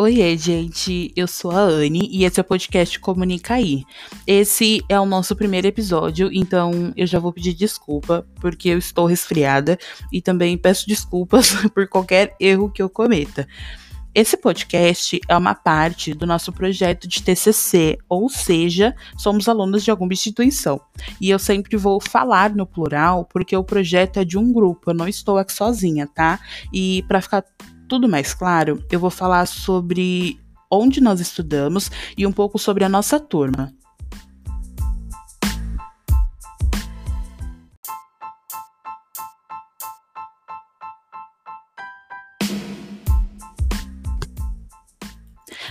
[0.00, 3.82] Oiê, gente, eu sou a Anne e esse é o podcast Comunica aí.
[4.24, 9.06] Esse é o nosso primeiro episódio, então eu já vou pedir desculpa porque eu estou
[9.06, 9.76] resfriada
[10.12, 13.48] e também peço desculpas por qualquer erro que eu cometa.
[14.14, 19.90] Esse podcast é uma parte do nosso projeto de TCC, ou seja, somos alunos de
[19.90, 20.80] alguma instituição.
[21.20, 24.94] E eu sempre vou falar no plural porque o projeto é de um grupo, eu
[24.94, 26.38] não estou aqui sozinha, tá?
[26.72, 27.44] E para ficar
[27.88, 30.38] tudo mais claro, eu vou falar sobre
[30.70, 33.72] onde nós estudamos e um pouco sobre a nossa turma.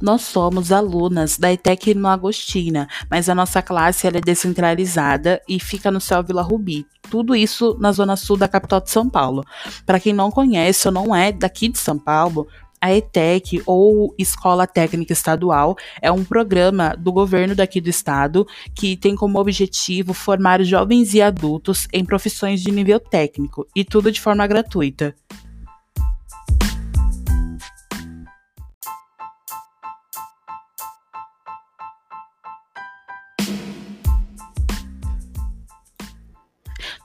[0.00, 5.90] Nós somos alunas da ETEC no Agostina, mas a nossa classe é descentralizada e fica
[5.90, 6.86] no céu Vila Rubi.
[7.10, 9.44] Tudo isso na zona sul da capital de São Paulo.
[9.86, 12.46] Para quem não conhece ou não é daqui de São Paulo,
[12.80, 18.96] a ETEC, ou Escola Técnica Estadual, é um programa do governo daqui do estado que
[18.96, 24.20] tem como objetivo formar jovens e adultos em profissões de nível técnico, e tudo de
[24.20, 25.14] forma gratuita.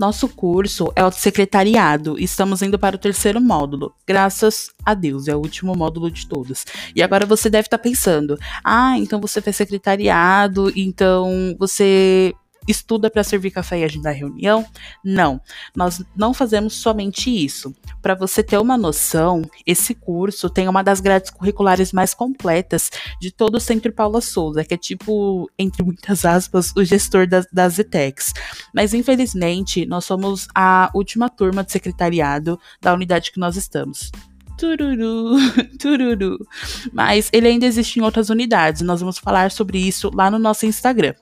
[0.00, 2.18] Nosso curso é o secretariado.
[2.18, 3.92] Estamos indo para o terceiro módulo.
[4.06, 6.64] Graças a Deus, é o último módulo de todos.
[6.96, 12.34] E agora você deve estar pensando: ah, então você fez secretariado, então você
[12.66, 14.64] estuda para servir café e agendar reunião?
[15.04, 15.40] Não,
[15.74, 17.74] nós não fazemos somente isso.
[18.02, 23.30] Para você ter uma noção, esse curso tem uma das grades curriculares mais completas de
[23.30, 27.78] todo o Centro Paula Souza, que é tipo, entre muitas aspas, o gestor das, das
[27.78, 28.32] ETECs.
[28.74, 34.10] Mas infelizmente, nós somos a última turma de secretariado da unidade que nós estamos
[34.60, 35.36] tururu,
[35.80, 36.38] tururu.
[36.92, 38.82] Mas ele ainda existe em outras unidades.
[38.82, 41.14] Nós vamos falar sobre isso lá no nosso Instagram.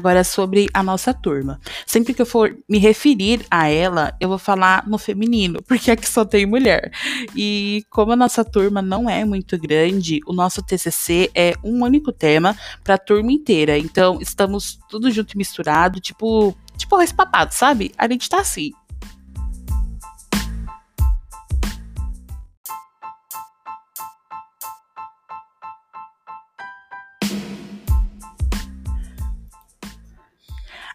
[0.00, 1.60] Agora, sobre a nossa turma.
[1.84, 6.08] Sempre que eu for me referir a ela, eu vou falar no feminino, porque aqui
[6.08, 6.90] só tem mulher.
[7.36, 12.12] E como a nossa turma não é muito grande, o nosso TCC é um único
[12.12, 13.76] tema para a turma inteira.
[13.76, 17.92] Então, estamos tudo junto e misturado, tipo, tipo arroz papado, sabe?
[17.98, 18.72] A gente tá assim.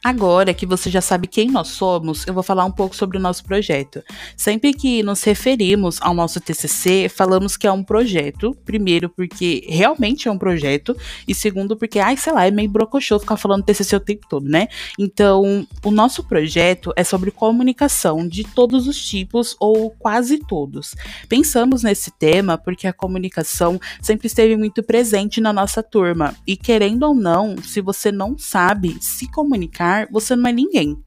[0.05, 3.19] Agora que você já sabe quem nós somos, eu vou falar um pouco sobre o
[3.19, 4.03] nosso projeto.
[4.37, 10.27] Sempre que nos referimos ao nosso TCC, falamos que é um projeto, primeiro porque realmente
[10.27, 10.95] é um projeto,
[11.27, 14.47] e segundo porque, ai, sei lá, é meio brocochô ficar falando TCC o tempo todo,
[14.47, 14.67] né?
[14.99, 20.93] Então, o nosso projeto é sobre comunicação de todos os tipos ou quase todos.
[21.27, 27.07] Pensamos nesse tema porque a comunicação sempre esteve muito presente na nossa turma, e querendo
[27.07, 30.97] ou não, se você não sabe se comunicar, você não é ninguém.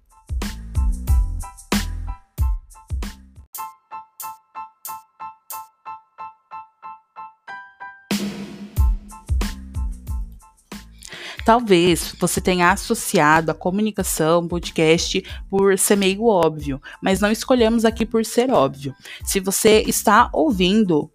[11.48, 18.04] Talvez você tenha associado a comunicação, podcast, por ser meio óbvio, mas não escolhemos aqui
[18.04, 18.94] por ser óbvio.
[19.24, 21.10] Se você está ouvindo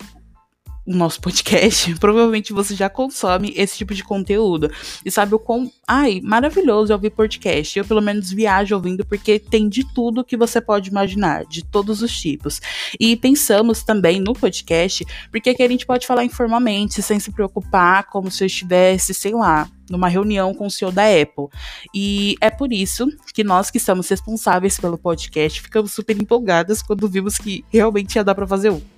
[0.85, 4.69] o nosso podcast, provavelmente você já consome esse tipo de conteúdo.
[5.05, 5.71] E sabe o quão.
[5.87, 7.77] Ai, maravilhoso ouvir podcast.
[7.77, 12.01] Eu, pelo menos, viajo ouvindo, porque tem de tudo que você pode imaginar, de todos
[12.01, 12.61] os tipos.
[12.99, 18.05] E pensamos também no podcast, porque aqui a gente pode falar informalmente, sem se preocupar,
[18.05, 21.47] como se eu estivesse, sei lá, numa reunião com o CEO da Apple.
[21.93, 27.07] E é por isso que nós que estamos responsáveis pelo podcast ficamos super empolgadas quando
[27.07, 28.92] vimos que realmente ia dar para fazer um.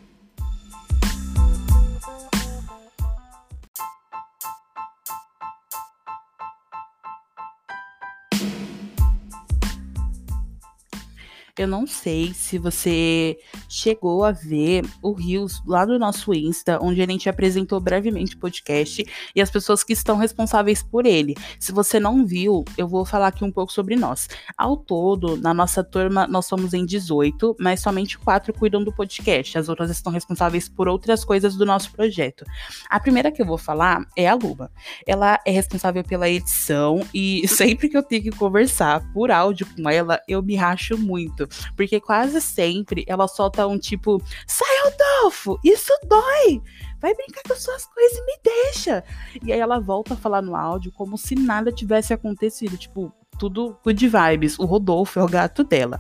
[11.58, 13.38] Eu não sei se você
[13.70, 18.40] chegou a ver o Rios lá no nosso Insta, onde a gente apresentou brevemente o
[18.40, 21.34] podcast e as pessoas que estão responsáveis por ele.
[21.58, 24.28] Se você não viu, eu vou falar aqui um pouco sobre nós.
[24.58, 29.58] Ao todo, na nossa turma, nós somos em 18, mas somente quatro cuidam do podcast.
[29.58, 32.44] As outras estão responsáveis por outras coisas do nosso projeto.
[32.90, 34.70] A primeira que eu vou falar é a Luba.
[35.08, 39.90] Ela é responsável pela edição e sempre que eu tenho que conversar por áudio com
[39.90, 41.45] ela, eu me racho muito
[41.76, 46.62] porque quase sempre ela solta um tipo, sai Rodolfo, isso dói!
[47.06, 49.04] vai brincar com suas coisas e me deixa.
[49.44, 53.78] E aí ela volta a falar no áudio como se nada tivesse acontecido, tipo, tudo
[53.84, 54.58] good vibes.
[54.58, 56.00] O Rodolfo é o gato dela.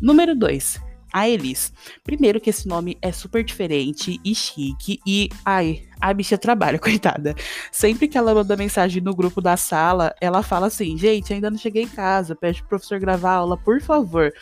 [0.00, 0.80] Número 2
[1.12, 1.72] a Elis.
[2.02, 7.34] Primeiro que esse nome é super diferente e chique e ai, a bicha trabalha, coitada.
[7.70, 11.58] Sempre que ela manda mensagem no grupo da sala, ela fala assim: "Gente, ainda não
[11.58, 14.32] cheguei em casa, pede pro professor gravar a aula, por favor".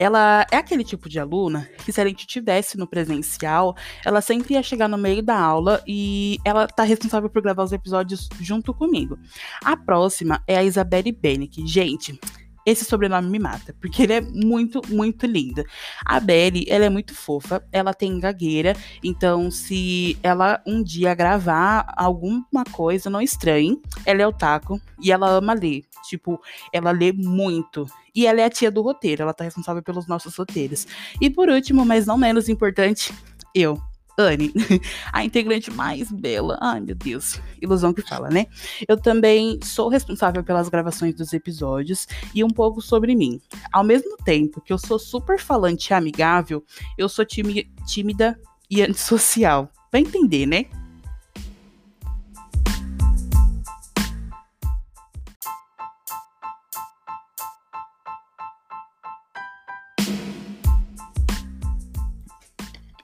[0.00, 4.54] Ela é aquele tipo de aluna que, se a gente tivesse no presencial, ela sempre
[4.54, 8.72] ia chegar no meio da aula e ela tá responsável por gravar os episódios junto
[8.72, 9.18] comigo.
[9.62, 11.66] A próxima é a Isabelle Benick.
[11.66, 12.18] Gente,
[12.64, 15.64] esse sobrenome me mata, porque ele é muito, muito lindo.
[16.04, 21.92] A Belly, ela é muito fofa, ela tem gagueira, então se ela um dia gravar
[21.96, 25.82] alguma coisa, não estranhe, ela é otaku e ela ama ler.
[26.08, 26.40] Tipo,
[26.72, 27.86] ela lê muito.
[28.14, 30.86] E ela é a tia do roteiro, ela tá responsável pelos nossos roteiros.
[31.20, 33.12] E por último, mas não menos importante,
[33.54, 33.80] eu.
[34.20, 34.52] Anne,
[35.12, 36.58] a integrante mais bela.
[36.60, 38.46] Ai, meu Deus, ilusão que fala, né?
[38.86, 43.40] Eu também sou responsável pelas gravações dos episódios e um pouco sobre mim.
[43.72, 46.64] Ao mesmo tempo que eu sou super falante e amigável,
[46.96, 48.38] eu sou tímida
[48.70, 49.70] e antissocial.
[49.90, 50.66] Vai entender, né?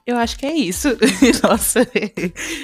[0.07, 0.87] Eu acho que é isso.
[1.43, 1.85] Nossa,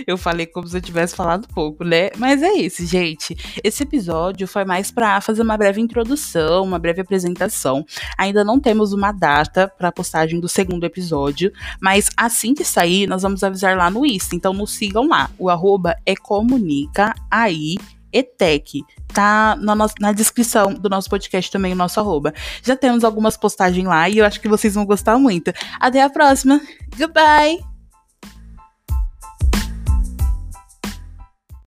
[0.07, 2.09] eu falei como se eu tivesse falado pouco, né?
[2.17, 3.35] Mas é isso, gente.
[3.61, 7.85] Esse episódio foi mais para fazer uma breve introdução, uma breve apresentação.
[8.17, 11.51] Ainda não temos uma data para a postagem do segundo episódio,
[11.81, 14.37] mas assim que sair, nós vamos avisar lá no Insta.
[14.37, 15.29] Então nos sigam lá.
[15.37, 17.75] O arroba é comunica aí
[18.13, 18.81] ETEC.
[19.13, 22.33] Tá na, no, na descrição do nosso podcast também, o nosso arroba.
[22.63, 25.51] Já temos algumas postagens lá e eu acho que vocês vão gostar muito.
[25.79, 26.61] Até a próxima.
[26.97, 27.72] Goodbye!